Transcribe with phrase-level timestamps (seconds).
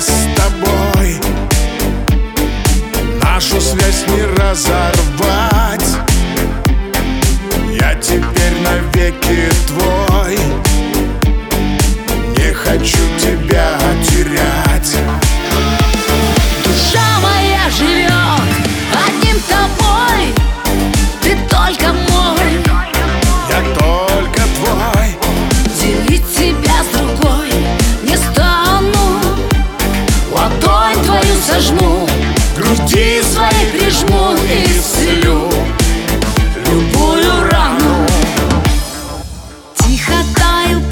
[0.00, 1.16] с тобой.
[3.22, 5.86] Нашу связь не разорвать.
[7.78, 10.38] Я теперь навеки твой.
[12.36, 13.71] Не хочу тебя
[32.92, 35.48] Груди своей прижму и исцелю.
[36.66, 38.06] Любую рану.
[39.78, 40.82] Тихо таю,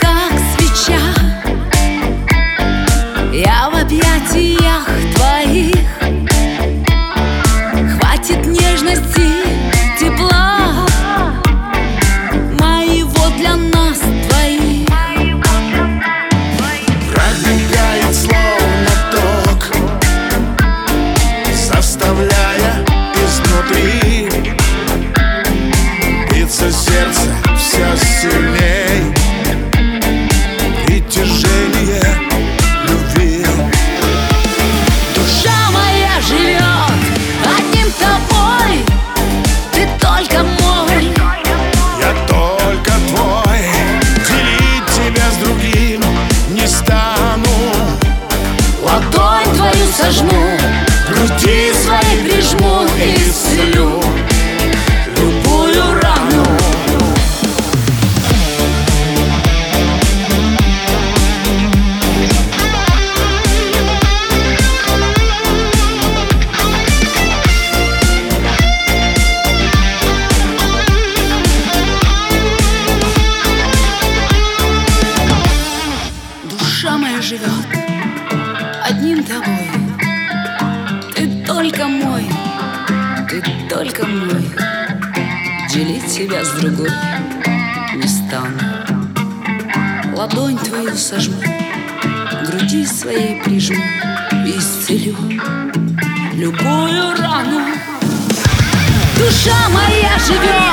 [27.70, 27.86] все
[28.20, 29.14] сильней.
[30.84, 32.02] Притяжение
[32.88, 33.46] любви.
[35.14, 36.98] Душа моя живет
[37.56, 38.84] одним тобой.
[39.72, 41.12] Ты только мой.
[42.00, 43.60] Я только твой.
[44.28, 46.02] Делить тебя с другим
[46.48, 47.54] не стану.
[48.82, 50.58] Ладонь твою сожму
[51.08, 53.99] Груди своей прижму и исцелю
[77.20, 77.66] Живет
[78.82, 79.68] одним тобой.
[81.14, 82.24] Ты только мой,
[83.28, 84.42] ты только мой.
[85.70, 86.90] Делить себя с другой
[87.94, 88.58] не стану.
[90.16, 91.42] Ладонь твою сожму,
[92.46, 93.84] груди своей прижму
[94.46, 95.14] И исцелю
[96.32, 97.60] любую рану.
[99.18, 100.69] Душа моя живет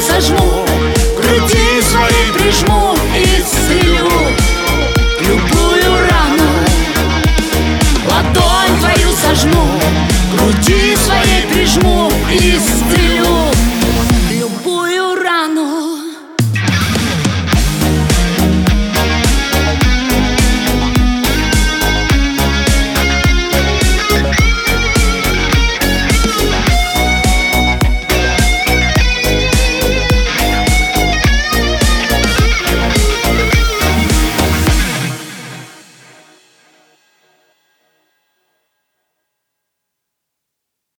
[0.00, 0.67] 三十五。